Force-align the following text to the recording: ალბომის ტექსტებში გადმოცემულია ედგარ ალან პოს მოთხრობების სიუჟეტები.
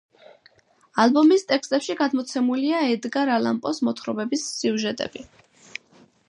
ალბომის 1.03 1.43
ტექსტებში 1.51 1.95
გადმოცემულია 1.99 2.79
ედგარ 2.95 3.33
ალან 3.35 3.61
პოს 3.67 3.83
მოთხრობების 3.89 4.49
სიუჟეტები. 4.57 5.25